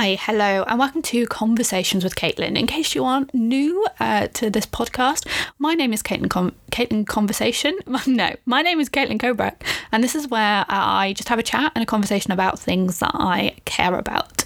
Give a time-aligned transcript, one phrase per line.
[0.00, 2.56] Hi, hello, and welcome to Conversations with Caitlin.
[2.56, 5.26] In case you aren't new uh, to this podcast,
[5.58, 7.76] my name is Caitlin, Caitlin Conversation.
[8.06, 9.54] no, my name is Caitlin Kobrak,
[9.90, 13.10] and this is where I just have a chat and a conversation about things that
[13.12, 14.44] I care about.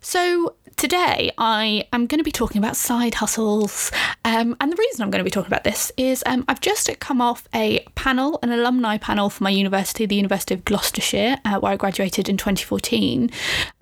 [0.00, 3.90] So, Today, I am going to be talking about side hustles.
[4.24, 6.88] Um, and the reason I'm going to be talking about this is um, I've just
[7.00, 11.58] come off a panel, an alumni panel for my university, the University of Gloucestershire, uh,
[11.58, 13.28] where I graduated in 2014.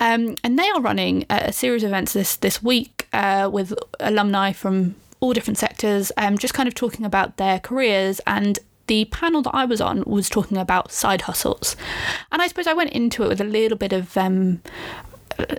[0.00, 4.52] Um, and they are running a series of events this, this week uh, with alumni
[4.52, 9.42] from all different sectors, um, just kind of talking about their careers and the panel
[9.42, 11.77] that I was on was talking about side hustles.
[12.33, 14.62] And I suppose I went into it with a little bit of um,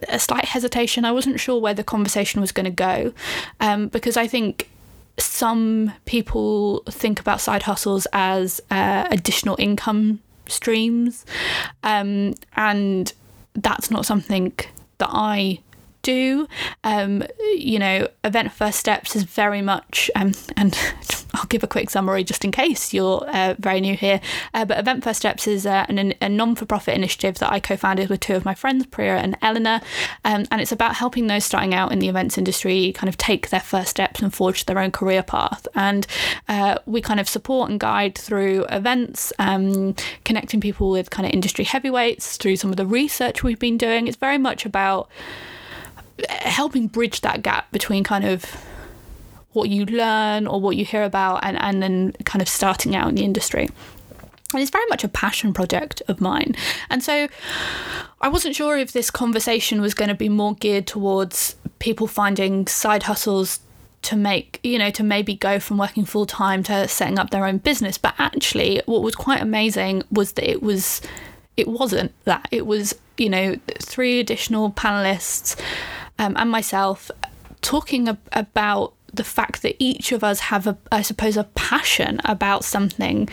[0.09, 1.05] a slight hesitation.
[1.05, 3.13] I wasn't sure where the conversation was going to go
[3.59, 4.69] um, because I think
[5.17, 11.25] some people think about side hustles as uh, additional income streams,
[11.83, 13.13] um, and
[13.53, 14.53] that's not something
[14.99, 15.59] that I
[16.03, 16.47] do.
[16.83, 17.23] Um,
[17.55, 20.73] you know, Event First Steps is very much, um, and
[21.37, 24.19] I'll give a quick summary just in case you're uh, very new here.
[24.53, 27.59] Uh, but Event First Steps is uh, an, a non for profit initiative that I
[27.59, 29.81] co founded with two of my friends, Priya and Eleanor.
[30.25, 33.49] Um, and it's about helping those starting out in the events industry kind of take
[33.49, 35.67] their first steps and forge their own career path.
[35.75, 36.07] And
[36.47, 41.33] uh, we kind of support and guide through events, um, connecting people with kind of
[41.33, 44.07] industry heavyweights through some of the research we've been doing.
[44.07, 45.09] It's very much about
[46.29, 48.45] helping bridge that gap between kind of
[49.57, 53.09] what you learn or what you hear about and, and then kind of starting out
[53.09, 53.67] in the industry.
[54.53, 56.55] And it's very much a passion project of mine.
[56.89, 57.27] And so
[58.21, 62.65] I wasn't sure if this conversation was going to be more geared towards people finding
[62.67, 63.59] side hustles
[64.03, 67.45] to make, you know, to maybe go from working full time to setting up their
[67.45, 67.97] own business.
[67.97, 71.01] But actually, what was quite amazing was that it was,
[71.57, 72.47] it wasn't that.
[72.51, 75.59] It was, you know, three additional panelists
[76.19, 77.11] um, and myself
[77.61, 82.19] talking ab- about the fact that each of us have a i suppose a passion
[82.25, 83.27] about something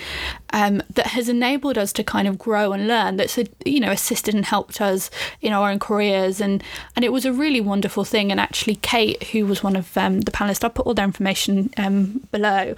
[0.54, 4.34] um, that has enabled us to kind of grow and learn that's you know assisted
[4.34, 5.10] and helped us
[5.41, 6.41] in our own careers.
[6.41, 6.62] And
[6.94, 8.31] and it was a really wonderful thing.
[8.31, 11.71] And actually kate who was one of um, the panelists i'll put all their information
[11.77, 12.75] um, below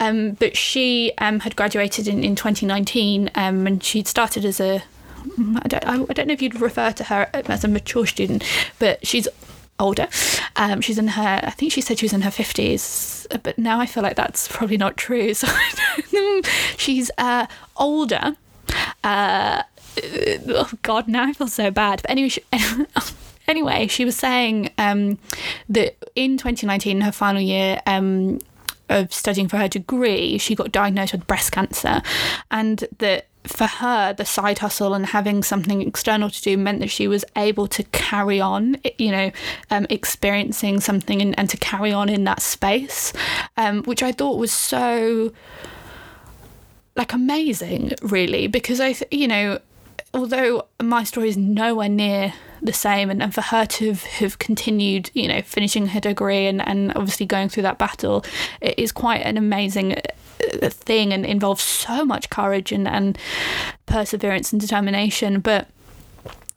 [0.00, 4.82] um, but she um, had graduated in, in 2019 um, and she'd started as a
[5.38, 8.42] I don't, I don't know if you'd refer to her as a mature student,
[8.78, 9.28] but she's
[9.80, 10.08] older.
[10.56, 13.80] Um, she's in her, I think she said she was in her 50s, but now
[13.80, 15.32] I feel like that's probably not true.
[15.40, 16.42] So
[16.76, 17.46] she's uh,
[17.76, 18.36] older.
[19.02, 19.62] Uh,
[20.48, 22.02] oh God, now I feel so bad.
[22.02, 22.42] But anyway, she,
[23.48, 25.18] anyway, she was saying um,
[25.68, 28.40] that in 2019, her final year, um,
[28.90, 32.02] of studying for her degree, she got diagnosed with breast cancer,
[32.50, 36.90] and that for her, the side hustle and having something external to do meant that
[36.90, 39.30] she was able to carry on, you know,
[39.70, 43.12] um, experiencing something and, and, to carry on in that space,
[43.56, 45.32] um, which I thought was so
[46.96, 49.60] like amazing, really, because I, th- you know,
[50.12, 54.38] although my story is nowhere near the same and, and for her to have, have
[54.38, 58.22] continued you know finishing her degree and, and obviously going through that battle
[58.60, 59.96] it is quite an amazing
[60.70, 63.18] thing and involves so much courage and, and
[63.86, 65.40] perseverance and determination.
[65.40, 65.68] But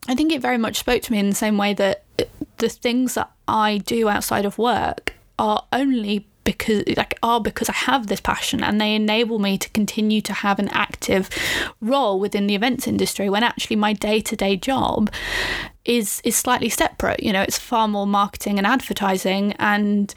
[0.08, 2.04] I think it very much spoke to me in the same way that
[2.58, 7.72] the things that I do outside of work are only because like are because I
[7.72, 11.30] have this passion and they enable me to continue to have an active
[11.80, 15.10] role within the events industry when actually my day-to-day job
[15.86, 17.22] is is slightly separate.
[17.22, 20.14] You know it's far more marketing and advertising and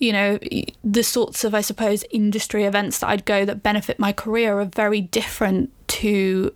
[0.00, 0.38] you know
[0.82, 4.64] the sorts of I suppose industry events that I'd go that benefit my career are
[4.64, 6.52] very different to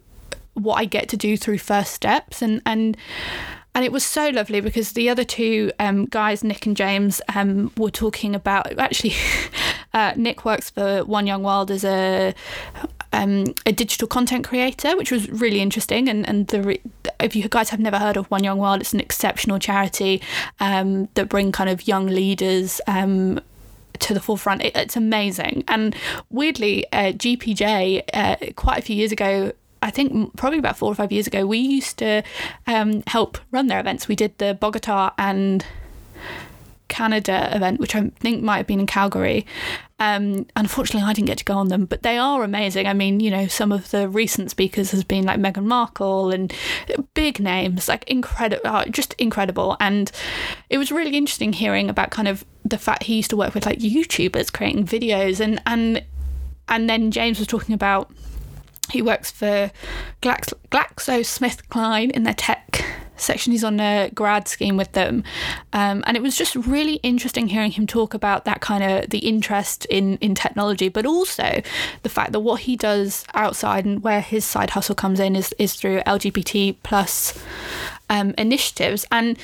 [0.55, 2.97] what I get to do through first steps and and
[3.75, 7.73] and it was so lovely because the other two um, guys, Nick and James, um,
[7.77, 9.15] were talking about actually.
[9.93, 12.35] Uh, Nick works for One Young World as a
[13.15, 16.09] um, a digital content creator, which was really interesting.
[16.09, 16.79] And and the
[17.21, 20.21] if you guys have never heard of One Young World, it's an exceptional charity
[20.61, 22.81] um, that bring kind of young leaders.
[22.87, 23.41] Um,
[24.01, 25.63] to the forefront, it, it's amazing.
[25.69, 25.95] And
[26.29, 29.53] weirdly, uh, GPJ uh, quite a few years ago
[29.85, 32.23] I think probably about four or five years ago, we used to
[32.67, 34.09] um, help run their events.
[34.09, 35.65] We did the Bogota and
[36.89, 39.47] Canada event, which I think might have been in Calgary.
[39.99, 42.87] Um, unfortunately, I didn't get to go on them, but they are amazing.
[42.87, 46.53] I mean, you know, some of the recent speakers has been like Meghan Markle and
[47.15, 49.77] big names, like incredible, uh, just incredible.
[49.81, 50.11] And
[50.69, 53.67] it was really interesting hearing about kind of the fact he used to work with
[53.67, 56.05] like YouTubers creating videos, and and
[56.69, 58.13] and then James was talking about
[58.91, 59.71] he works for
[60.23, 62.85] Glax- GlaxoSmithKline in their tech
[63.17, 63.53] section.
[63.53, 65.25] He's on a grad scheme with them,
[65.73, 69.19] um, and it was just really interesting hearing him talk about that kind of the
[69.19, 71.63] interest in in technology, but also
[72.03, 75.55] the fact that what he does outside and where his side hustle comes in is
[75.59, 77.39] is through LGBT plus
[78.11, 79.07] um, initiatives.
[79.11, 79.39] And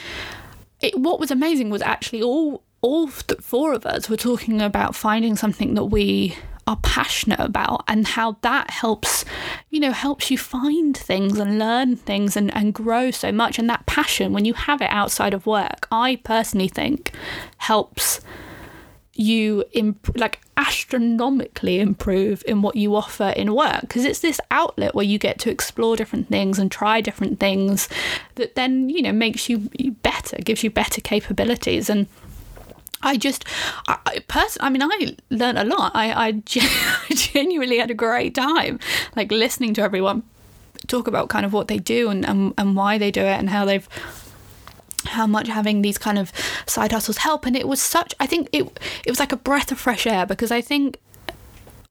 [0.81, 5.37] it, what was amazing was actually all all four of us were talking about finding
[5.37, 6.37] something that we
[6.71, 9.25] are passionate about and how that helps
[9.71, 13.59] you know helps you find things and learn things and, and grow so much.
[13.59, 17.13] And that passion when you have it outside of work i personally think
[17.59, 18.21] helps
[19.21, 23.83] you imp- like astronomically improve in what you offer in work.
[23.83, 27.89] Because it's this outlet where you get to explore different things and try different things
[28.37, 29.69] that then you know makes you
[30.03, 31.91] better gives you better capabilities.
[31.91, 32.07] And
[33.03, 33.45] I just,
[33.89, 35.93] I, I I mean, I learned a lot.
[35.95, 38.79] I, I genuinely had a great time,
[39.17, 40.23] like listening to everyone
[40.87, 43.51] talk about kind of what they do and, and, and why they do it and
[43.51, 43.89] how they've
[45.07, 46.31] how much having these kind of
[46.67, 48.65] side hustles help and it was such i think it
[49.07, 50.99] it was like a breath of fresh air because i think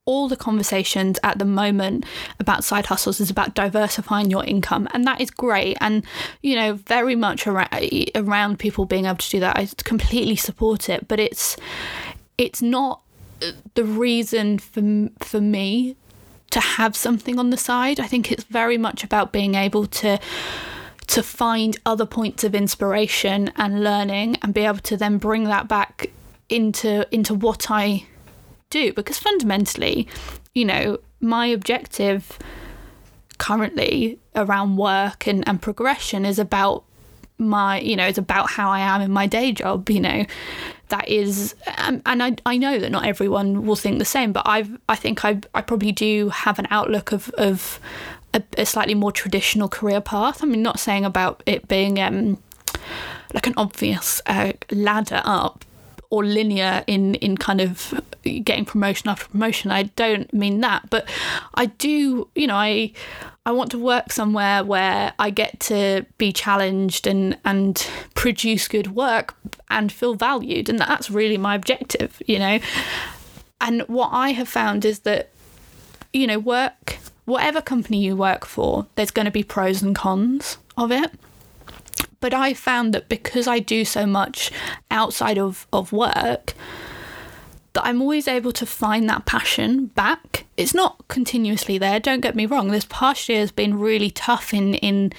[0.10, 2.06] all the conversations at the moment
[2.40, 5.78] about side hustles is about diversifying your income and that is great.
[5.80, 6.04] And
[6.42, 7.70] you know very much around,
[8.16, 11.58] around people being able to do that i completely support it but it's
[12.38, 13.02] it's not
[13.76, 15.96] the reason for for me
[16.52, 18.00] to have something on the side.
[18.00, 20.20] I think it's very much about being able to
[21.08, 25.68] to find other points of inspiration and learning and be able to then bring that
[25.68, 26.12] back
[26.50, 28.06] into into what I
[28.70, 30.08] do because fundamentally,
[30.54, 32.38] you know, my objective
[33.38, 36.84] currently around work and, and progression is about
[37.42, 40.26] my you know it's about how i am in my day job you know.
[40.90, 44.42] That is um, and I, I know that not everyone will think the same but
[44.48, 47.80] i've i think i i probably do have an outlook of of
[48.34, 50.44] a, a slightly more traditional career path.
[50.44, 52.42] I mean not saying about it being um
[53.34, 55.64] like an obvious uh, ladder up
[56.10, 58.02] or linear in in kind of
[58.44, 59.72] getting promotion after promotion.
[59.72, 61.08] I don't mean that, but
[61.56, 62.28] I do.
[62.36, 62.94] You know, I
[63.46, 68.96] I want to work somewhere where I get to be challenged and and produce good
[68.96, 69.36] work
[69.70, 72.22] and feel valued, and that's really my objective.
[72.26, 72.60] You know,
[73.62, 75.30] and what I have found is that
[76.14, 76.98] you know work
[77.30, 81.12] whatever company you work for, there's going to be pros and cons of it.
[82.20, 84.52] But I found that because I do so much
[84.92, 86.54] outside of, of work,
[87.74, 90.46] that I'm always able to find that passion back.
[90.58, 92.70] It's not continuously there, don't get me wrong.
[92.70, 95.14] This past year has been really tough in in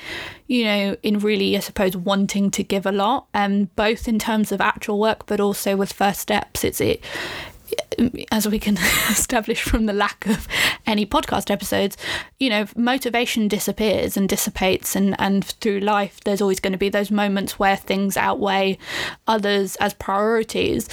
[0.47, 4.19] you know, in really I suppose wanting to give a lot, and um, both in
[4.19, 6.65] terms of actual work but also with first steps.
[6.65, 7.03] It's it
[8.31, 8.77] as we can
[9.09, 10.47] establish from the lack of
[10.87, 11.97] any podcast episodes,
[12.39, 16.89] you know, motivation disappears and dissipates, and, and through life, there's always going to be
[16.89, 18.79] those moments where things outweigh
[19.27, 20.89] others as priorities.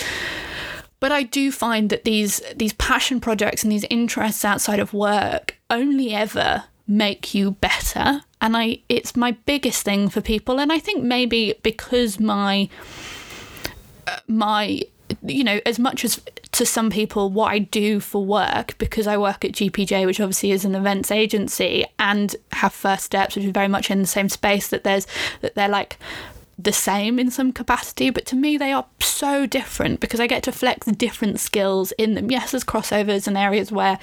[0.99, 5.55] But I do find that these these passion projects and these interests outside of work
[5.69, 10.79] only ever make you better, and I it's my biggest thing for people, and I
[10.79, 12.67] think maybe because my
[14.07, 14.81] uh, my
[15.23, 16.21] you know, as much as
[16.57, 20.51] to some people what I do for work, because I work at GPJ, which obviously
[20.51, 24.27] is an events agency, and have First Steps, which is very much in the same
[24.27, 25.05] space, that there's
[25.41, 25.99] that they're like
[26.57, 30.41] the same in some capacity, but to me they are so different because I get
[30.43, 32.31] to flex different skills in them.
[32.31, 33.99] Yes, there's crossovers and areas where,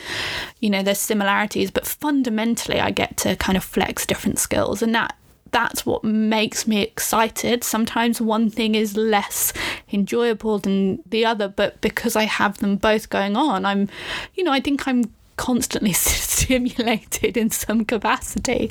[0.60, 4.94] you know, there's similarities, but fundamentally I get to kind of flex different skills and
[4.94, 5.16] that
[5.54, 7.62] that's what makes me excited.
[7.62, 9.52] Sometimes one thing is less
[9.92, 13.88] enjoyable than the other, but because I have them both going on, I'm,
[14.34, 15.04] you know, I think I'm
[15.36, 18.68] constantly stimulated in some capacity.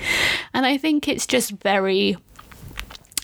[0.54, 2.18] And I think it's just very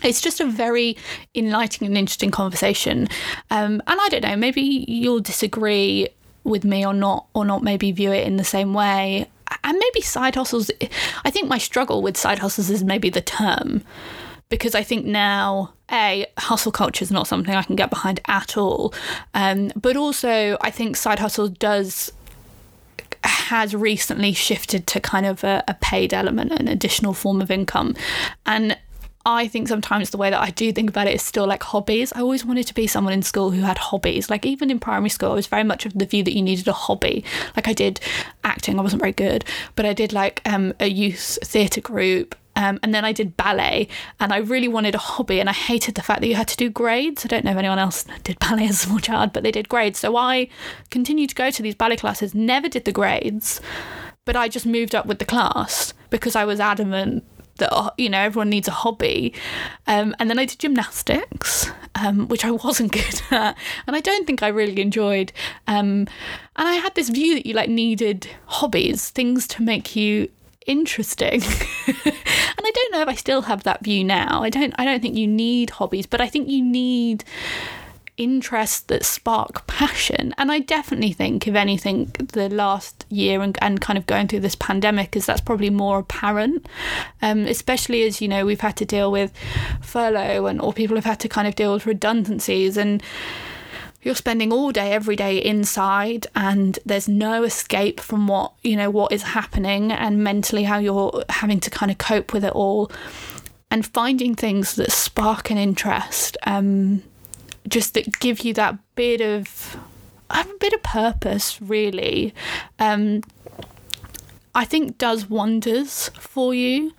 [0.06, 0.96] it's just a very
[1.36, 3.10] enlightening and interesting conversation.
[3.52, 6.08] Um, and I don't know, maybe you'll disagree
[6.46, 9.28] with me or not, or not maybe view it in the same way
[9.64, 10.72] and maybe side hustles.
[11.24, 13.84] I think my struggle with side hustles is maybe the term
[14.50, 18.58] because I think now, A, hustle culture is not something I can get behind at
[18.58, 18.94] all.
[19.34, 22.12] Um, but also, I think side hustle does
[23.24, 27.96] has recently shifted to kind of a, a paid element, an additional form of income.
[28.46, 28.78] And
[29.30, 32.12] I think sometimes the way that I do think about it is still like hobbies.
[32.14, 34.28] I always wanted to be someone in school who had hobbies.
[34.28, 36.68] Like even in primary school, I was very much of the view that you needed
[36.68, 37.24] a hobby.
[37.56, 38.00] Like I did
[38.44, 39.46] acting, I wasn't very good,
[39.76, 42.36] but I did like um, a youth theatre group.
[42.56, 43.88] Um, and then I did ballet,
[44.20, 46.58] and I really wanted a hobby, and I hated the fact that you had to
[46.58, 47.24] do grades.
[47.24, 49.70] I don't know if anyone else did ballet as a small child, but they did
[49.70, 50.00] grades.
[50.00, 50.50] So I
[50.90, 53.62] continued to go to these ballet classes, never did the grades,
[54.26, 57.24] but I just moved up with the class because I was adamant
[57.60, 59.34] that you know everyone needs a hobby.
[59.88, 64.26] Um, and then I did gymnastics, um, which I wasn't good at, and I don't
[64.26, 65.32] think I really enjoyed.
[65.68, 66.08] Um,
[66.56, 70.30] and I had this view that you like needed hobbies, things to make you
[70.66, 71.42] interesting.
[71.88, 74.44] and I don't know if I still have that view now.
[74.44, 77.24] I don't I don't think you need hobbies, but I think you need
[78.20, 80.36] interests that spark passion.
[80.38, 84.42] And I definitely think, if anything, the last year and, and kind of going through
[84.42, 86.68] this pandemic is that's probably more apparent,
[87.22, 89.32] um, especially as, you know, we've had to deal with
[89.82, 93.02] furlough and or people have had to kind of deal with redundancies and
[94.02, 98.90] you're spending all day every day inside and there's no escape from what you know
[98.90, 102.90] what is happening and mentally how you're having to kind of cope with it all
[103.70, 107.04] and finding things that spark an interest um,
[107.70, 109.78] just that give you that bit of
[110.30, 112.34] have a bit of purpose really.
[112.78, 113.22] Um,
[114.54, 116.94] I think does wonders for you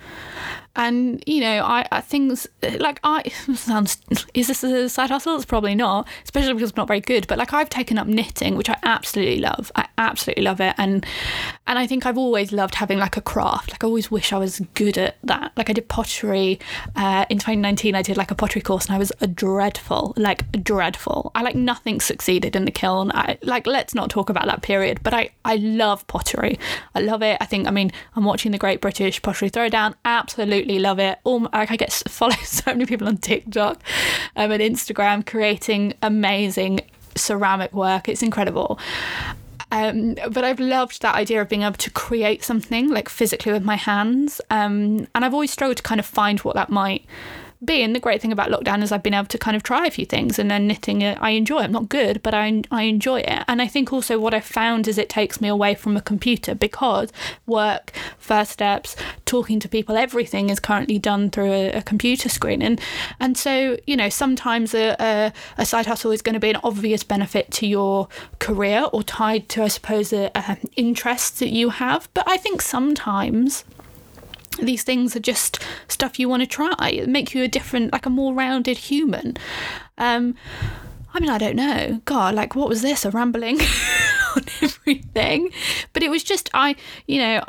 [0.77, 2.47] and you know I, I things
[2.79, 3.99] like I sounds
[4.35, 5.37] is this a side hustle?
[5.37, 7.27] It's probably not especially because it's not very good.
[7.27, 9.73] But like I've taken up knitting which I absolutely love.
[9.75, 10.75] I absolutely love it.
[10.79, 11.05] And
[11.67, 13.73] and I think I've always loved having like a craft.
[13.73, 15.53] Like I always wish I was good at that.
[15.57, 16.61] Like I did pottery
[16.97, 20.51] uh, in 2019 I did like a pottery course and I was a dreadful like
[20.63, 21.33] dreadful.
[21.35, 23.11] I like nothing succeeded in the kiln.
[23.13, 26.59] I like let's not talk about that period but I I love pottery.
[26.95, 27.39] I love it.
[27.41, 29.95] I think I mean I'm watching the Great British Pottery Throwdown.
[30.05, 31.19] Absolutely absolutely love it.
[31.25, 33.83] All like I get follow so many people on TikTok
[34.37, 36.81] um, and Instagram creating amazing
[37.17, 38.09] ceramic work.
[38.09, 38.79] It's incredible.
[39.73, 43.65] Um, but I've loved that idea of being able to create something like physically with
[43.65, 44.41] my hands.
[44.51, 47.05] Um, and I've always struggled to kind of find what that might
[47.65, 47.83] be.
[47.83, 49.91] And the great thing about lockdown is I've been able to kind of try a
[49.91, 51.59] few things and then knitting it, I enjoy.
[51.59, 53.45] I'm not good, but I, I enjoy it.
[53.49, 56.55] And I think also what I've found is it takes me away from a computer
[56.55, 57.13] because
[57.47, 62.63] work, first steps, talking to people, everything is currently done through a, a computer screen.
[62.63, 62.81] And,
[63.19, 66.61] and so, you know, sometimes a, a, a, side hustle is going to be an
[66.65, 70.31] obvious benefit to your career or tied to, I suppose, a
[70.77, 72.09] interests that you have.
[72.15, 73.65] But I think sometimes
[74.67, 77.05] these things are just stuff you want to try.
[77.07, 79.37] make you a different, like a more rounded human.
[79.99, 80.35] Um,
[81.13, 82.01] I mean, I don't know.
[82.05, 83.05] God, like, what was this?
[83.05, 83.61] A rambling
[84.37, 85.51] on everything.
[85.93, 86.77] But it was just, I,
[87.07, 87.43] you know,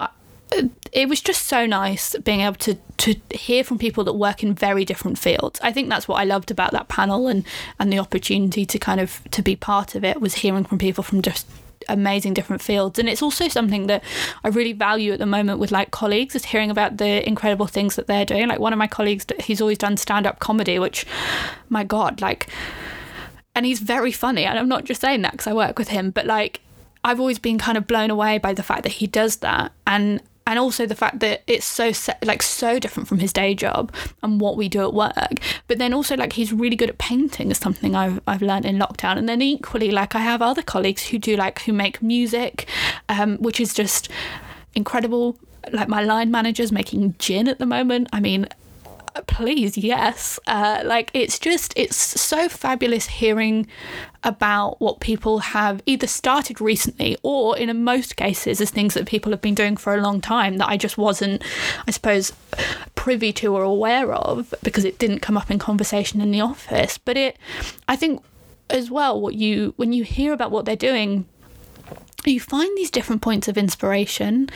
[0.91, 4.53] it was just so nice being able to to hear from people that work in
[4.53, 5.59] very different fields.
[5.63, 7.45] I think that's what I loved about that panel and
[7.79, 11.03] and the opportunity to kind of to be part of it was hearing from people
[11.03, 11.47] from just
[11.89, 12.99] amazing different fields.
[12.99, 14.03] And it's also something that
[14.43, 17.95] i really value at the moment with like colleagues is hearing about the incredible things
[17.95, 18.47] that they're doing.
[18.47, 21.05] Like one of my colleagues he's always done stand-up comedy which
[21.69, 22.47] my god like
[23.55, 24.45] and he's very funny.
[24.45, 26.61] And i'm not just saying that because i work with him but like
[27.03, 29.71] I've always been kind of blown away by the fact that he does that.
[29.87, 31.93] And and also the fact that it's so
[32.23, 33.89] like so different from his day job
[34.21, 35.39] and what we do at work.
[35.69, 38.77] But then also like he's really good at painting is something I've, I've learned in
[38.77, 39.17] lockdown.
[39.17, 42.67] And then equally like I have other colleagues who do like who make music
[43.07, 44.09] um, which is just
[44.75, 45.37] incredible.
[45.71, 48.09] Like my line manager's making gin at the moment.
[48.11, 48.49] I mean
[49.27, 50.39] please yes.
[50.47, 53.67] Uh, like it's just it's so fabulous hearing
[54.23, 59.31] about what people have either started recently or in most cases as things that people
[59.31, 61.43] have been doing for a long time that i just wasn't
[61.87, 62.31] i suppose
[62.93, 66.99] privy to or aware of because it didn't come up in conversation in the office.
[66.99, 67.37] But it
[67.87, 68.23] i think
[68.69, 71.25] as well what you when you hear about what they're doing
[72.29, 74.49] you find these different points of inspiration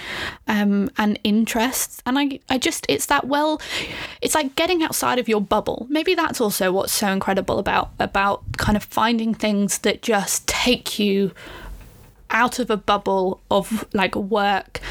[0.48, 3.62] um, and interests and I, I just it's that well
[4.22, 5.88] it's like getting outside of your bubble.
[5.90, 11.00] Maybe that's also what's so incredible about about kind of finding things that just take
[11.00, 11.32] you
[12.30, 14.82] out of a bubble of like work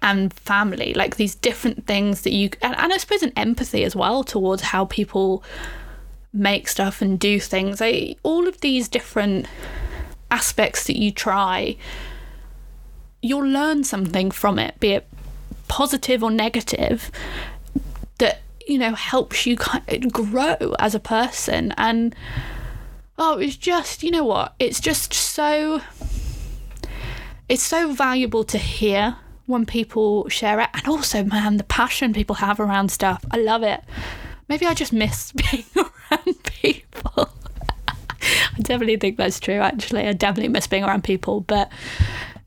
[0.00, 3.96] and family like these different things that you and, and i suppose an empathy as
[3.96, 5.42] well towards how people
[6.32, 7.80] make stuff and do things.
[7.80, 9.46] I, all of these different
[10.30, 11.76] aspects that you try
[13.22, 15.06] you'll learn something from it, be it
[15.68, 17.10] positive or negative,
[18.18, 21.72] that you know helps you grow as a person.
[21.76, 22.14] And
[23.18, 24.54] oh, it's just you know what?
[24.58, 25.80] It's just so
[27.48, 32.36] it's so valuable to hear when people share it, and also, man, the passion people
[32.36, 33.24] have around stuff.
[33.30, 33.82] I love it.
[34.48, 37.30] Maybe I just miss being around people.
[37.88, 40.06] I definitely think that's true, actually.
[40.06, 41.40] I definitely miss being around people.
[41.40, 41.70] But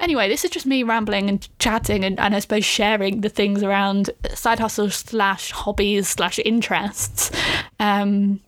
[0.02, 3.62] Anyway, this is just me rambling and chatting and, and I suppose sharing the things
[3.62, 7.32] around side hustles slash hobbies slash interests.
[7.80, 8.42] Um,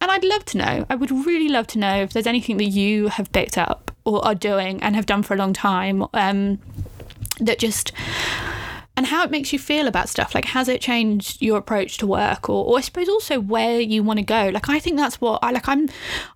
[0.00, 2.64] and I'd love to know, I would really love to know if there's anything that
[2.64, 6.58] you have picked up or are doing and have done for a long time um,
[7.40, 7.92] that just
[8.96, 10.34] and how it makes you feel about stuff.
[10.34, 14.02] Like, has it changed your approach to work, or, or I suppose also where you
[14.02, 14.50] want to go?
[14.52, 15.68] Like, I think that's what I like.
[15.68, 15.88] I'm,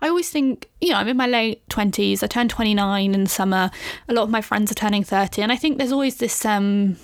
[0.03, 2.23] I always think, you know, I'm in my late twenties.
[2.23, 3.71] I turned 29 in summer.
[4.09, 6.97] A lot of my friends are turning 30, and I think there's always this um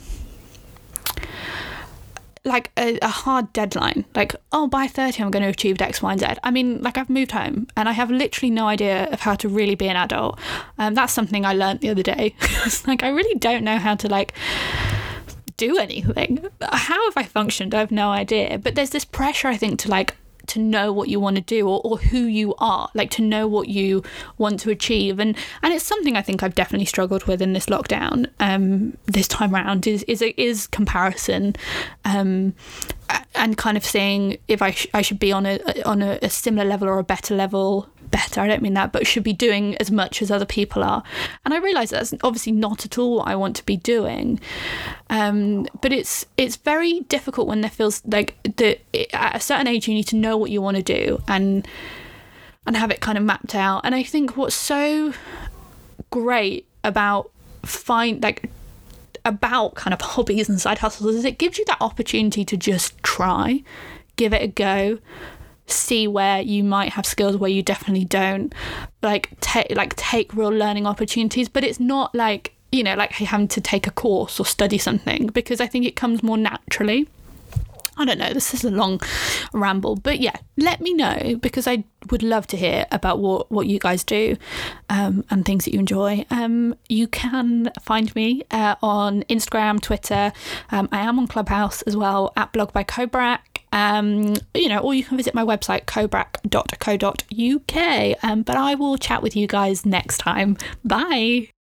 [2.46, 6.12] like a, a, hard deadline like oh by 30 i'm going to achieve x y
[6.12, 9.20] and z i mean like i've moved home and i have literally no idea of
[9.20, 10.38] how to really be an adult
[10.78, 12.34] um, that's something i learned the other day
[12.86, 14.34] like i really don't know how to like
[15.56, 16.46] do anything.
[16.62, 17.74] How have I functioned?
[17.74, 18.58] I have no idea.
[18.58, 21.68] But there's this pressure, I think, to like to know what you want to do
[21.68, 24.02] or, or who you are like to know what you
[24.38, 27.66] want to achieve and and it's something I think I've definitely struggled with in this
[27.66, 31.56] lockdown um this time around is is is comparison
[32.04, 32.54] um
[33.34, 36.30] and kind of saying if I, sh- I should be on a on a, a
[36.30, 38.40] similar level or a better level better.
[38.40, 41.02] I don't mean that, but should be doing as much as other people are.
[41.44, 44.38] And I realise that's obviously not at all what I want to be doing.
[45.10, 48.78] Um, but it's it's very difficult when there feels like that
[49.12, 51.66] at a certain age you need to know what you want to do and
[52.66, 53.80] and have it kind of mapped out.
[53.82, 55.12] And I think what's so
[56.10, 57.32] great about
[57.64, 58.48] find like
[59.24, 62.96] about kind of hobbies and side hustles is it gives you that opportunity to just
[63.02, 63.64] try,
[64.14, 65.00] give it a go,
[65.66, 68.54] see where you might have skills where you definitely don't
[69.02, 73.48] like take like take real learning opportunities but it's not like you know like having
[73.48, 77.08] to take a course or study something because i think it comes more naturally
[77.96, 79.00] I don't know, this is a long
[79.52, 83.66] ramble, but yeah, let me know because I would love to hear about what, what
[83.68, 84.36] you guys do
[84.90, 86.24] um, and things that you enjoy.
[86.30, 90.32] Um, you can find me uh, on Instagram, Twitter.
[90.70, 93.53] Um, I am on Clubhouse as well at Blog by Kobrak.
[93.74, 97.74] Um, you know, or you can visit my website, kobrak.co.uk.
[98.22, 100.56] Um, but I will chat with you guys next time.
[100.84, 101.53] Bye.